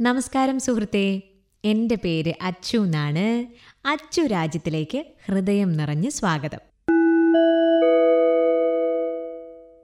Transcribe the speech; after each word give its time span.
നമസ്കാരം 0.00 0.60
സുഹൃത്തെ. 0.60 1.22
എന്റെ 1.64 1.94
പേര് 1.94 2.32
അച്ചു 2.42 2.78
എന്നാണ്. 2.78 3.46
അച്ചു 3.88 4.22
രാജ്യത്തിലേക്ക് 4.22 5.04
ഹൃദയം 5.26 5.72
നിറഞ്ഞ് 5.72 6.10
സ്വാഗതം. 6.10 6.58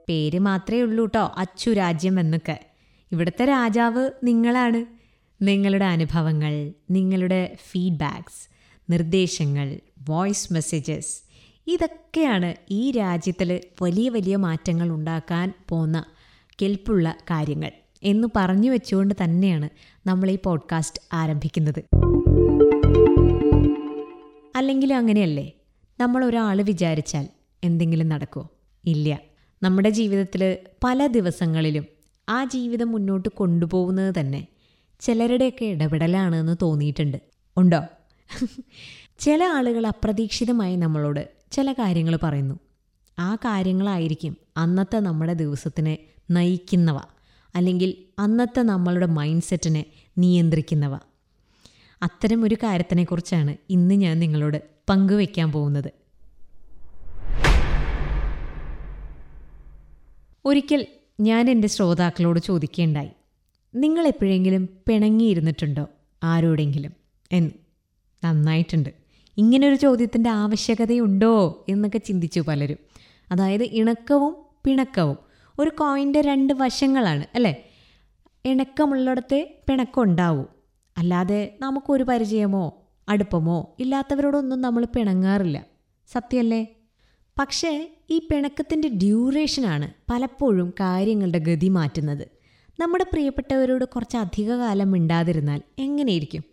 പേര് 0.09 0.39
മാത്രമേ 0.39 0.81
ഉള്ളൂ 0.81 1.05
കേട്ടോ 1.05 1.31
അച്ചു 1.37 1.71
രാജ്യം 1.71 2.19
എന്നൊക്കെ. 2.19 2.65
ഇവിടുത്തെ 3.11 3.45
രാജാവ് 3.45 4.09
നിങ്ങളാണ്. 4.23 4.85
നിങ്ങളുടെ 5.41 5.85
അനുഭവങ്ങൾ 5.85 6.71
നിങ്ങളുടെ 6.91 7.57
ഫീഡ്ബാക്സ് 7.71 8.49
നിർദ്ദേശങ്ങൾ 8.91 9.79
വോയിസ് 10.09 10.53
മെസ്സേജസ് 10.53 11.21
ഇതൊക്കെയാണ് 11.67 12.55
ഈ 12.71 12.91
രാജ്യത്തിൽ 12.91 13.61
വലിയ 13.81 14.09
വലിയ 14.09 14.35
മാറ്റങ്ങൾ 14.35 14.89
ഉണ്ടാക്കാൻ 14.89 15.53
പോകുന്ന 15.69 16.05
കെൽപ്പുള്ള 16.61 17.15
കാര്യങ്ങൾ. 17.21 17.71
എന്ന് 18.05 18.27
പറഞ്ഞു 18.35 18.69
വെച്ചുകൊണ്ട് 18.71 19.15
തന്നെയാണ് 19.23 19.69
നമ്മൾ 20.07 20.31
ഈ 20.31 20.37
പോഡ്കാസ്റ്റ് 20.45 21.01
ആരംഭിക്കുന്നത്. 21.13 21.79
അല്ലെങ്കിൽ 24.55 24.93
അങ്ങനെയല്ലേ? 24.93 25.51
നമ്മൾ 25.99 26.25
ഒരാൾ 26.25 26.61
വിചാരിച്ചാൽ 26.61 27.27
എന്തെങ്കിലും 27.63 28.09
നടക്കുമോ 28.09 28.49
ഇല്ല. 28.85 29.19
നമ്മുടെ 29.63 29.89
ജീവിതത്തിൽ 29.89 30.57
പല 30.83 31.07
ദിവസങ്ങളിലും 31.07 31.85
ആ 32.29 32.43
ജീവിതം 32.43 32.91
മുന്നോട്ട് 32.91 33.29
കൊണ്ടുപോകുന്നത് 33.29 34.19
തന്നെ 34.19 34.47
ചിലരുടെയൊക്കെ 34.99 35.65
ഇടപെടലാണ് 35.65 36.35
എന്ന് 36.35 36.55
തോന്നിയിട്ടുണ്ട്. 36.61 37.17
ഉണ്ടോ? 37.57 37.81
ചില 39.19 39.43
ആളുകൾ 39.43 39.87
അപ്രതീക്ഷിതമായി 39.87 40.75
നമ്മളോട് 40.75 41.29
ചില 41.51 41.73
കാര്യങ്ങൾ 41.73 42.19
പറയുന്നു. 42.23 42.59
ആ 43.19 43.35
കാര്യങ്ങളായിരിക്കും 43.35 44.37
അന്നത്തെ 44.57 44.99
നമ്മുടെ 44.99 45.33
ദിവസത്തിനെ 45.33 45.97
നയിക്കുന്നവ. 46.31 46.99
അല്ലെങ്കിൽ 47.55 47.95
അന്നത്തെ 48.19 48.61
നമ്മളുടെ 48.61 49.05
മൈൻഡ് 49.05 49.43
സെറ്റിനെ 49.43 49.85
നിയന്ത്രിക്കുന്നവ. 50.17 50.95
അത്തരം 52.01 52.43
ഒരു 52.43 52.55
കാര്യത്തിനെക്കുറിച്ചാണ് 52.55 53.55
ഇന്ന് 53.69 53.95
ഞാൻ 53.95 54.19
നിങ്ങളോട് 54.19 54.61
പങ്കുവയ്ക്കാൻ 54.89 55.51
പോകുന്നത്. 55.51 55.91
ഒരിക്കൽ 60.45 60.87
ഞാൻ 61.19 61.49
എന്റെ 61.49 61.67
ശ്രോതാക്കളോട് 61.67 62.39
ചോദിക്കേണ്ടായി 62.39 63.09
നിങ്ങൾ 63.75 64.07
എപ്പോഴെങ്കിലും 64.07 64.69
പിണങ്ങിയിരുന്നിട്ടുണ്ടോ 64.87 65.87
ആരോടെങ്കിലും? 66.23 66.91
എന്ന്. 67.31 67.51
നന്നായിട്ടുണ്ട്. 68.23 68.89
ഇങ്ങനൊരു 69.37 69.75
ചോദ്യത്തിന്റെ 69.75 70.29
ആവശ്യകതയുണ്ടോ 70.29 71.65
എന്നൊക്കെ 71.69 71.97
ചിന്തിച്ചു 71.97 72.39
പലരും. 72.39 72.77
അതായത് 73.31 73.63
ഇണക്കവും 73.63 74.35
പിണക്കവും. 74.65 75.24
ഒരു 75.59 75.69
കോയിന്റെ 75.69 76.21
രണ്ട് 76.21 76.53
വശങ്ങളാണ് 76.53 77.25
അല്ലേ? 77.35 77.69
ഇണക്കമുള്ളിടത്ത് 78.45 79.47
പിണക്കം 79.69 80.01
ഉണ്ടാവും. 80.01 80.47
അല്ലാതെ 80.97 81.57
നമുക്കൊരു 81.61 82.03
പരിചയമോ 82.03 82.81
അടുപ്പമോ 83.09 83.75
ഇല്ലാത്തവരോടൊന്നും 83.79 84.61
നമ്മൾ 84.61 84.85
പിണങ്ങാറില്ല. 84.85 85.65
സത്യമല്ലേ? 86.07 86.67
പക്ഷേ 87.39 87.89
ഈ 88.09 88.19
പിണക്കത്തിന്റെ 88.31 88.87
ഡ്യൂറേഷനാണ് 88.87 89.91
പലപ്പോഴും 90.11 90.69
കാര്യങ്ങളുടെ 90.69 91.37
ഗതി 91.37 91.69
മാറ്റുന്നത്. 91.69 92.27
നമ്മുടെ 92.79 93.03
പ്രിയപ്പെട്ടവരോട് 93.03 93.85
കുറച്ച് 93.85 94.17
അധിക 94.17 94.53
കാലം 94.55 94.91
മിണ്ടാതിരുന്നാൽ 94.91 95.61
എങ്ങനെയിരിക്കും? 95.79 96.43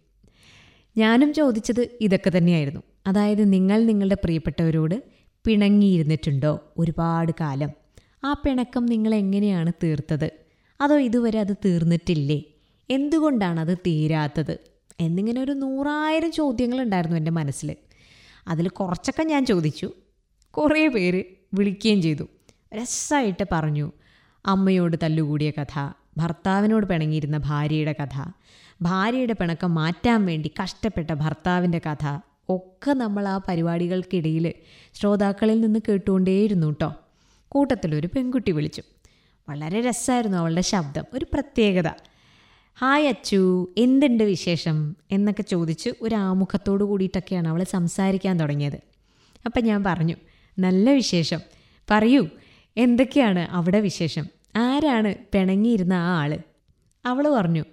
ഞാനും 0.98 1.32
ചോദിച്ചത് 1.32 1.88
ഇതൊക്കെ 2.00 2.32
തന്നെയായിരുന്നു. 2.36 2.80
അതായത് 3.06 3.52
നിങ്ങൾ 3.52 3.84
നിങ്ങളുടെ 3.84 4.14
പ്രിയപ്പെട്ടവരോട് 4.14 5.02
പിണങ്ങിയിരുന്നിട്ടുണ്ടോ 5.46 6.60
ഒരുപാട് 6.78 7.32
കാലം? 7.40 7.81
ആ 8.24 8.32
പിണക്കം 8.32 8.86
നിങ്ങൾ 8.86 9.14
എങ്ങനെയാണ് 9.14 9.72
തീർത്തത്? 9.82 10.32
അതോ 10.80 10.98
ഇതുവരെ 10.98 11.40
അത് 11.40 11.56
തീർന്നിട്ടില്ലേ? 11.64 12.42
എന്തുകൊണ്ടാണ് 12.90 13.60
അത് 13.60 13.78
തീരാത്തത്? 13.78 14.58
എന്നിങ്ങനെ 15.00 15.40
ഒരു 15.40 15.52
നൂറായിരം 15.52 16.32
ചോദ്യങ്ങളുണ്ടായിരുന്നു 16.32 17.16
എന്റെ 17.16 17.30
മനസ്സിൽ 17.30 17.76
അതിൽ 18.48 18.68
കുറച്ചൊക്കെ 18.68 19.22
ഞാൻ 19.22 19.46
ചോദിച്ചു. 19.46 19.92
കുറേ 20.50 20.88
പേര് 20.88 21.24
വിളിക്കുകയും 21.54 22.02
ചെയ്തു. 22.02 22.28
രസമായിട്ട് 22.74 23.46
പറഞ്ഞു. 23.52 23.92
അമ്മയോട് 24.46 24.96
തല്ലുകൂടിയ 25.02 25.50
കഥ 25.50 25.92
ഭർത്താവിനോട് 26.16 26.86
പിണങ്ങിയിരുന്ന 26.86 27.36
ഭാര്യയുടെ 27.36 27.92
കഥ 27.92 28.30
ഭാര്യയുടെ 28.82 29.32
പിണക്കം 29.32 29.74
മാറ്റാൻ 29.74 30.26
വേണ്ടി 30.26 30.50
കഷ്ടപ്പെട്ട 30.62 31.12
ഭർത്താവിന്റെ 31.12 31.78
കഥ 31.78 32.18
ഒക്കെ 32.48 32.92
നമ്മൾ 32.92 33.28
ആ 33.28 33.40
പരിപാടികൾക്കിടയിൽ 33.48 34.52
ശ്രോതാക്കളിൽ 34.94 35.60
നിന്ന് 35.60 35.80
കേട്ടുകൊണ്ടേയിരുന്നു 35.88 36.66
കേട്ടോ 36.66 36.94
കൂട്ടത്തിലൊരു 37.52 38.06
പെൺകുട്ടി 38.06 38.52
വിളിച്ചു. 38.52 38.82
വളരെ 39.48 39.80
രസമായിരുന്നു 39.80 40.38
അവളുടെ 40.38 40.60
ശബ്ദം. 40.60 41.04
ഒരു 41.14 41.26
പ്രത്യേകത. 41.32 41.88
ഹായ് 42.78 43.06
അച്ചു 43.06 43.68
എന്തുണ്ട് 43.78 44.24
വിശേഷം? 44.24 44.96
എന്നൊക്കെ 45.10 45.42
ചോദിച്ച് 45.42 45.90
ഒരു 46.02 46.14
ആമുഖത്തോടു 46.14 46.84
കൂടിയിട്ടൊക്കെയാണ് 46.84 47.48
അവൾ 47.48 47.64
സംസാരിക്കാൻ 47.64 48.40
തുടങ്ങിയത്. 48.40 48.80
അപ്പം 49.46 49.64
ഞാൻ 49.64 49.84
പറഞ്ഞു 49.84 50.16
നല്ല 50.58 50.90
വിശേഷം. 50.90 51.40
പറയൂ 51.90 52.28
എന്തൊക്കെയാണ് 52.76 53.38
അവിടെ 53.38 53.80
വിശേഷം? 53.80 54.26
ആരാണ് 54.56 55.14
പിണങ്ങിയിരുന്ന 55.34 55.94
ആ 55.94 56.20
ആൾ? 56.20 56.38
അവൾ 57.06 57.28
പറഞ്ഞു 57.28 57.64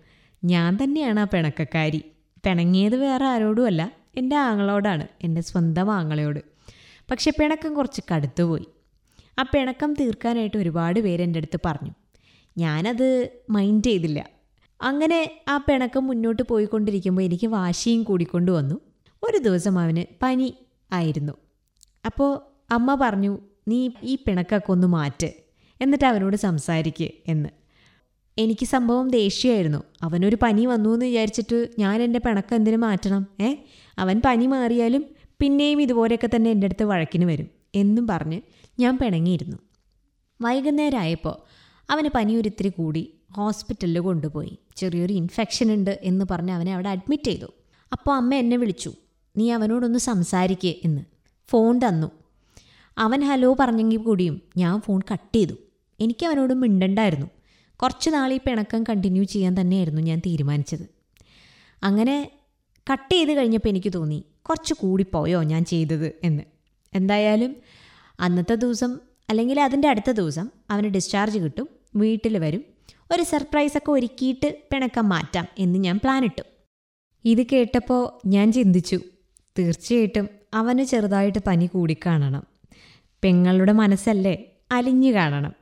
ഞാൻ 0.44 0.78
തന്നെയാണ് 0.84 1.19
ആ 1.19 1.23
പിണക്കക്കാരി. 1.23 2.03
പിണങ്ങിയത് 2.46 2.96
വേറെ 2.96 3.25
ആരോടുമല്ല 3.25 3.91
എന്റെ 4.17 4.35
ആങ്ങളോടാണ് 4.35 5.07
എന്റെ 5.23 5.41
സ്വന്തം 5.41 5.94
ആങ്ങളയോട്. 5.94 6.40
പക്ഷെ 7.11 7.31
പിണക്കം 7.31 7.73
കുറച്ച് 7.73 8.01
കടുത്തുപോയി. 8.13 8.67
ആ 9.40 9.44
പിണക്കം 9.44 9.94
തീർക്കാനായിട്ട് 9.94 10.58
ഒരുപാട് 10.58 11.00
പേര് 11.00 11.22
എന്റെ 11.22 11.38
അടുത്ത് 11.38 11.60
പറഞ്ഞു. 11.66 11.92
ഞാനത് 12.58 13.30
മൈൻഡ് 13.50 13.84
ചെയ്തില്ല. 13.84 14.30
അങ്ങനെ 14.82 15.42
ആ 15.48 15.58
പിണക്കം 15.58 16.08
മുന്നോട്ട് 16.08 16.44
പോയിക്കൊണ്ടിരിക്കുമ്പോൾ 16.44 17.22
എനിക്ക് 17.22 17.48
വാശിയും 17.48 18.04
കൂടിക്കൊണ്ട് 18.04 18.52
വന്നു. 18.52 18.80
ഒരു 19.24 19.38
ദിവസം 19.38 19.80
അവന് 19.80 20.04
പനി 20.22 20.54
ആയിരുന്നു. 20.92 21.34
അപ്പോൾ 22.06 22.42
അമ്മ 22.74 22.98
പറഞ്ഞു 23.02 23.38
നീ 23.68 23.90
ഈ 24.04 24.16
പിണക്കൊക്കെ 24.16 24.72
ഒന്ന് 24.72 24.88
മാറ്റ്. 24.88 25.34
എന്നിട്ട് 25.82 26.06
അവനോട് 26.06 26.36
സംസാരിക്കുക 26.36 27.08
എന്ന്. 27.28 27.50
എനിക്ക് 28.38 28.66
സംഭവം 28.66 29.08
ദേഷ്യമായിരുന്നു. 29.08 29.84
അവനൊരു 30.04 30.38
പനി 30.42 30.66
വന്നു 30.66 30.94
എന്ന് 30.94 31.06
വിചാരിച്ചിട്ട് 31.06 31.68
ഞാൻ 31.80 32.02
എന്റെ 32.02 32.20
പിണക്കം 32.20 32.56
എന്തിനു 32.56 32.78
മാറ്റണം 32.78 33.28
ഏ? 33.42 33.56
അവൻ 33.98 34.22
പനി 34.26 34.46
മാറിയാലും 34.48 35.06
പിന്നെയും 35.40 35.82
ഇതുപോലെയൊക്കെ 35.82 36.30
തന്നെ 36.36 36.52
എന്റെ 36.52 36.66
അടുത്ത് 36.66 36.84
വഴക്കിന് 36.84 37.26
വരും. 37.26 37.59
എന്നും 37.75 38.07
പറഞ്ഞ് 38.07 38.41
ഞാൻ 38.80 38.97
പിണങ്ങിയിരുന്നു. 38.97 39.57
വൈകുന്നേരമായപ്പോൾ 40.41 41.35
അവന് 41.91 42.09
പനിയൊരിത്തിരി 42.16 42.69
കൂടി 42.69 43.13
ഹോസ്പിറ്റലിൽ 43.31 44.00
കൊണ്ടുപോയി. 44.00 44.57
ചെറിയൊരു 44.75 45.13
ഇൻഫെക്ഷൻ 45.13 45.74
ഉണ്ട് 45.74 46.00
എന്ന് 46.03 46.25
പറഞ്ഞ് 46.31 46.52
അവനെ 46.52 46.74
അവിടെ 46.74 46.90
അഡ്മിറ്റ് 46.90 47.24
ചെയ്തു. 47.24 47.46
അപ്പോൾ 47.91 48.16
അമ്മ 48.16 48.34
എന്നെ 48.34 48.58
വിളിച്ചു. 48.58 48.94
നീ 49.38 49.52
അവനോടൊന്ന് 49.52 50.00
സംസാരിക്കേ 50.00 50.75
എന്ന്. 50.84 51.02
ഫോൺ 51.47 51.79
തന്നു. 51.79 52.12
അവൻ 52.97 53.22
ഹലോ 53.22 53.56
പറഞ്ഞെങ്കിൽ 53.59 53.97
കൂടിയും 53.97 54.41
ഞാൻ 54.58 54.81
ഫോൺ 54.81 55.02
കട്ട് 55.12 55.35
ചെയ്തു. 55.35 55.53
എനിക്ക് 56.00 56.25
അവനോട് 56.25 56.53
മിണ്ടണ്ടായിരുന്നു. 56.53 57.28
കുറച്ച് 57.81 58.09
നാൾ 58.09 58.34
ഈ 58.34 58.38
പിണക്കം 58.38 58.84
കണ്ടിന്യൂ 58.84 59.24
ചെയ്യാൻ 59.24 59.62
തന്നെയായിരുന്നു 59.62 60.02
ഞാൻ 60.02 60.19
തീരുമാനിച്ചത്. 60.19 60.90
അങ്ങനെ 61.84 62.31
കട്ട് 62.91 63.13
ചെയ്ത് 63.13 63.34
കഴിഞ്ഞപ്പോൾ 63.34 63.69
എനിക്ക് 63.69 63.94
തോന്നി 63.94 64.25
കുറച്ച് 64.50 64.74
കൂടിപ്പോയോ 64.74 65.44
ഞാൻ 65.44 65.66
ചെയ്തത് 65.66 66.12
എന്ന്. 66.24 66.44
എന്തായാലും 66.94 67.56
അന്നത്തെ 68.20 68.56
ദിവസം 68.56 69.00
അല്ലെങ്കിൽ 69.30 69.60
അതിന്റെ 69.60 69.88
അടുത്ത 69.88 70.12
ദിവസം 70.12 70.50
അവന് 70.70 70.86
ഡിസ്ചാർജ് 70.86 71.40
കിട്ടും 71.40 71.70
വീട്ടിൽ 71.96 72.38
വരും. 72.38 72.64
ഒരു 73.12 73.24
സർപ്രൈസൊക്കെ 73.24 73.92
ഒരുക്കിയിട്ട് 73.92 74.58
പിണക്കം 74.74 75.10
മാറ്റാം 75.10 75.48
എന്ന് 75.58 75.80
ഞാൻ 75.80 75.98
പ്ലാൻ 75.98 76.24
ഇട്ടു. 76.24 76.42
ഇത് 77.26 77.46
കേട്ടപ്പോൾ 77.52 78.28
ഞാൻ 78.28 78.52
ചിന്തിച്ചു 78.52 79.00
തീർച്ചയായിട്ടും 79.60 80.30
അവന് 80.54 80.84
ചെറുതായിട്ട് 80.84 81.40
പനി 81.48 81.66
കൂടിക്കാണണം 81.66 82.44
പെങ്ങളുടെ 83.24 83.72
മനസ്സല്ലേ 83.72 84.46
അലിഞ്ഞു 84.72 85.12
കാണണം. 85.12 85.54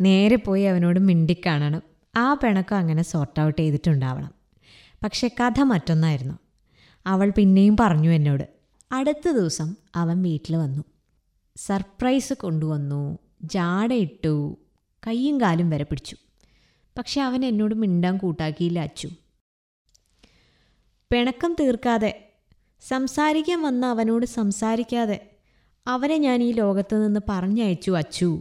നേരെ 0.00 0.36
പോയി 0.36 0.62
അവനോട് 0.62 1.00
മിണ്ടിക്കാണണം 1.00 1.82
ആ 2.16 2.34
പിണക്കം 2.34 2.76
അങ്ങനെ 2.76 3.02
സോർട്ട് 3.02 3.40
ഔട്ട് 3.40 3.62
ചെയ്തിട്ടുണ്ടാവണം. 3.62 4.32
പക്ഷെ 5.04 5.28
കഥ 5.28 5.62
മറ്റൊന്നായിരുന്നു. 5.62 6.34
അവൾ 7.06 7.30
പിന്നെയും 7.30 7.76
പറഞ്ഞു 7.80 8.10
എന്നോട് 8.10 8.57
അടുത്ത 8.92 9.30
ദിവസം 9.30 9.76
അവൻ 9.94 10.22
വീട്ടിൽ 10.22 10.56
വന്നു. 10.56 10.84
സർപ്രൈസ് 11.56 12.32
കൊണ്ടുവന്നു 12.32 13.18
ജാടയിട്ടു 13.42 14.58
കയ്യും 15.06 15.40
കാലും 15.40 15.70
വരെ 15.70 15.84
പിടിച്ചു. 15.84 16.16
പക്ഷെ 16.98 17.20
അവൻ 17.20 17.44
എന്നോട് 17.44 17.74
മിണ്ടാൻ 17.74 18.16
കൂട്ടാക്കിയില്ല 18.16 18.78
അച്ചു. 18.80 19.08
പിണക്കം 21.12 21.56
തീർക്കാതെ 21.60 22.32
സംസാരിക്കാൻ 22.88 23.62
വന്ന 23.62 23.86
അവനോട് 23.86 24.26
സംസാരിക്കാതെ 24.26 25.30
അവനെ 25.86 26.16
ഞാൻ 26.16 26.42
ഈ 26.42 26.52
ലോകത്ത് 26.52 27.06
നിന്ന് 27.06 27.20
പറഞ്ഞയച്ചു 27.28 27.90
അച്ചു 27.90 28.40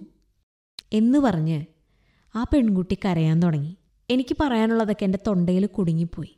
എന്ന് 0.94 1.20
പറഞ്ഞ് 1.20 1.66
ആ 2.36 2.44
പെൺകുട്ടി 2.44 2.98
കരയാൻ 3.06 3.40
തുടങ്ങി. 3.40 3.78
എനിക്ക് 4.10 4.38
പറയാനുള്ളതൊക്കെ 4.42 5.04
എന്റെ 5.04 5.20
തൊണ്ടയിൽ 5.28 5.66
കുടുങ്ങിപ്പോയി. 5.66 6.38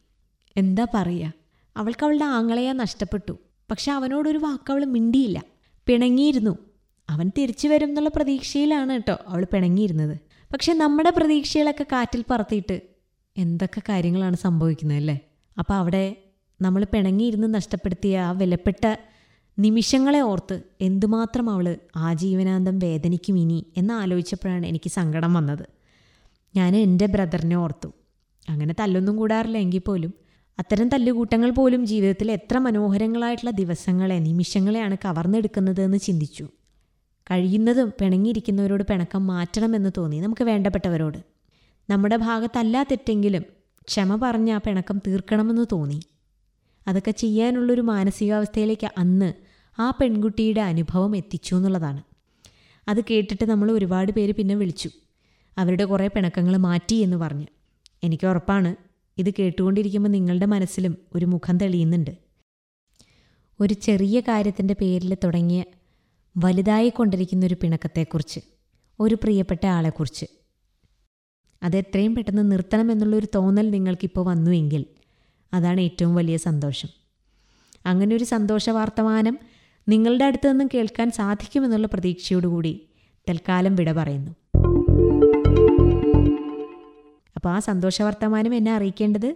എന്താ 0.57 0.88
പറയുക? 0.94 1.33
അവൾക്ക് 1.77 2.03
അവളുടെ 2.03 2.25
ആങ്ങളെയാ 2.25 2.73
നഷ്ടപ്പെട്ടു. 2.73 3.38
പക്ഷെ 3.71 3.92
അവനോടൊരു 3.92 4.38
വാക്ക് 4.38 4.71
അവൾ 4.71 4.86
മിണ്ടിയില്ല. 4.86 5.44
പിണങ്ങിയിരുന്നു. 5.88 6.57
അവൻ 7.10 7.31
തിരിച്ചു 7.38 7.68
വരും 7.68 7.89
എന്നുള്ള 7.89 8.10
പ്രതീക്ഷയിലാണ് 8.16 8.94
കേട്ടോ 8.94 9.18
അവൾ 9.27 9.48
പിണങ്ങിയിരുന്നത്. 9.54 10.18
പക്ഷെ 10.54 10.74
നമ്മുടെ 10.74 11.10
പ്രതീക്ഷകളൊക്കെ 11.10 11.83
കാറ്റിൽ 11.83 12.24
പറത്തിയിട്ട് 12.30 12.81
എന്തൊക്കെ 13.38 13.81
കാര്യങ്ങളാണ് 13.89 14.36
സംഭവിക്കുന്നത് 14.36 14.98
അല്ലേ? 14.98 15.19
അപ്പോൾ 15.60 15.74
അവിടെ 15.74 16.16
നമ്മൾ 16.62 16.86
പിണങ്ങിയിരുന്ന് 16.94 17.54
നഷ്ടപ്പെടുത്തിയ 17.54 18.19
ആ 18.19 18.31
വിലപ്പെട്ട 18.31 18.95
നിമിഷങ്ങളെ 19.60 20.21
ഓർത്ത് 20.21 20.62
എന്തുമാത്രം 20.81 21.50
അവൾ 21.50 21.77
ആജീവനാന്തം 21.95 22.80
വേദനിക്കും 22.80 23.39
ഇനി 23.39 23.66
എന്ന് 23.77 23.94
ആലോചിച്ചപ്പോഴാണ് 23.94 24.66
എനിക്ക് 24.66 24.89
സങ്കടം 24.89 25.33
വന്നത്. 25.33 25.66
ഞാൻ 26.56 26.75
എന്റെ 26.75 27.06
ബ്രദറിനെ 27.06 27.56
ഓർത്തു. 27.56 27.88
അങ്ങനെ 28.50 28.75
തല്ലൊന്നും 28.80 29.16
കൂടാറില്ല 29.16 29.57
എങ്കിൽ 29.57 29.80
പോലും 29.80 30.13
അത്തരം 30.59 30.89
തല്ലുകൂട്ടങ്ങൾ 30.89 31.50
പോലും 31.50 31.85
ജീവിതത്തിൽ 31.85 32.31
എത്ര 32.31 32.57
മനോഹരങ്ങളായിട്ടുള്ള 32.57 33.51
ദിവസങ്ങളെ 33.51 34.19
നിമിഷങ്ങളെയാണ് 34.19 34.97
കവർന്നെടുക്കുന്നത് 35.06 35.81
എന്ന് 35.81 35.97
ചിന്തിച്ചു. 35.97 36.47
കഴിയുന്നതും 37.31 37.94
പിണങ്ങിയിരിക്കുന്നവരോട് 38.01 38.83
പിണക്കം 38.83 39.27
മാറ്റണമെന്ന് 39.27 39.89
തോന്നി 39.97 40.19
നമുക്ക് 40.19 40.41
വേണ്ടപ്പെട്ടവരോട്. 40.41 41.17
നമ്മുടെ 41.89 42.15
ഭാഗത്തല്ല 42.15 42.83
തെറ്റെങ്കിലും 42.83 43.41
ക്ഷമ 43.88 44.15
പറഞ്ഞ് 44.15 44.51
ആ 44.51 44.57
പിണക്കം 44.57 45.01
തീർക്കണമെന്ന് 45.07 45.65
തോന്നി. 45.71 46.00
അതൊക്കെ 46.88 47.11
ചെയ്യാനുള്ളൊരു 47.11 47.81
മാനസികാവസ്ഥയിലേക്ക് 47.81 48.89
അന്ന് 48.97 49.33
ആ 49.79 49.89
പെൺകുട്ടിയുടെ 50.01 50.61
അനുഭവം 50.61 51.15
എത്തിച്ചു 51.15 51.56
എന്നുള്ളതാണ്. 51.56 52.03
അത് 52.88 53.01
കേട്ടിട്ട് 53.01 53.45
നമ്മൾ 53.45 53.71
ഒരുപാട് 53.71 54.11
പേര് 54.11 54.33
പിന്നെ 54.33 54.56
വിളിച്ചു. 54.56 54.89
അവരുടെ 55.57 55.85
കുറേ 55.85 56.07
പിണക്കങ്ങൾ 56.07 56.57
മാറ്റി 56.57 56.95
എന്ന് 56.95 57.17
പറഞ്ഞ്. 57.17 57.45
എനിക്ക് 58.03 58.27
ഉറപ്പാണ് 58.27 58.88
ഇത് 59.19 59.33
കേട്ടുകൊണ്ടിരിക്കുമ്പോൾ 59.39 60.10
നിങ്ങളുടെ 60.10 60.45
മനസ്സിലും 60.45 60.98
ഒരു 61.16 61.25
മുഖം 61.25 61.57
തെളിയുന്നുണ്ട്. 61.57 62.12
ഒരു 63.60 63.74
ചെറിയ 63.74 64.19
കാര്യത്തിന്റെ 64.19 64.75
പേരിൽ 64.81 65.18
തുടങ്ങിയ 65.24 65.63
വലുതായി 66.38 66.89
കൊണ്ടിരിക്കുന്ന 66.89 67.45
ഒരു 67.45 67.54
പിണക്കത്തെക്കുറിച്ച് 67.54 68.39
ഒരു 69.00 69.16
പ്രിയപ്പെട്ട 69.16 69.66
ആളെക്കുറിച്ച്. 69.66 70.25
അത് 71.63 71.77
എത്രയും 71.77 72.16
പെട്ടെന്ന് 72.16 72.51
നിർത്തണമെന്നുള്ളൊരു 72.51 73.27
തോന്നൽ 73.36 73.69
നിങ്ങൾക്കിപ്പോൾ 73.69 74.25
വന്നുവെങ്കിൽ 74.25 74.86
അതാണ് 75.54 75.81
ഏറ്റവും 75.81 76.16
വലിയ 76.16 76.38
സന്തോഷം. 76.38 76.89
അങ്ങനെ 77.86 78.16
ഒരു 78.16 78.24
സന്തോഷ 78.24 78.69
വർത്തമാനം 78.69 79.39
നിങ്ങളുടെ 79.89 80.25
അടുത്ത് 80.25 80.50
നിന്നും 80.50 80.69
കേൾക്കാൻ 80.74 81.12
സാധിക്കുമെന്നുള്ള 81.12 81.88
പ്രതീക്ഷയോടുകൂടി 81.88 82.89
തൽക്കാലം 83.30 83.75
വിട 83.75 83.92
പറയുന്നു. 83.92 84.31
അപ്പോൾ 87.39 87.50
ആ 87.50 87.59
സന്തോഷ 87.59 88.01
വർത്തമാനം 88.01 88.56
എന്നെ 88.56 88.75
അറിയിക്കേണ്ടത് 88.75 89.36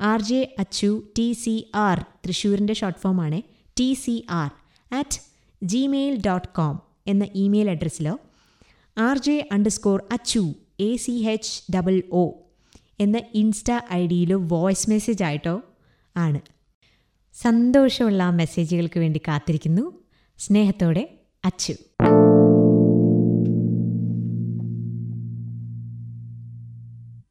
R 0.00 0.22
J 0.22 0.54
Achu 0.58 1.02
T 1.18 1.32
C 1.32 1.70
R 1.74 1.98
തൃശ്ശൂരിന്റെ 2.24 2.74
short 2.74 3.00
ഫോമാണ് 3.00 3.42
T 3.78 3.94
C 3.94 4.26
R 4.30 4.50
at 4.92 5.18
Gmail 5.62 6.22
dot 6.26 6.48
com 6.48 6.80
എന്ന 7.06 7.28
email 7.34 7.70
അഡ്രസ്സിലോ 7.70 8.14
R 8.98 9.18
J 9.18 9.48
underscore 9.52 10.02
Achu 10.12 10.54
A 10.80 10.96
C 10.96 11.10
H 11.10 11.72
double 11.76 12.02
O 12.12 12.24
എന്ന 13.00 13.22
ഇൻസ്റ്റാ 13.34 13.80
ഐ 13.92 14.06
ഡിയിലോ 14.06 14.38
വോയിസ് 14.38 14.90
മെസ്സേജ് 14.90 15.24
ആയിട്ടോ 15.24 15.62
ആണ്. 16.16 16.40
സന്തോഷമുള്ള 17.34 18.22
ആ 18.22 18.30
മെസ്സേജുകൾക്ക് 18.30 19.00
വേണ്ടി 19.00 19.20
കാത്തിരിക്കുന്നു. 19.28 19.84
സ്നേഹത്തോടെ 20.38 21.08
അച്ചു. 21.44 21.74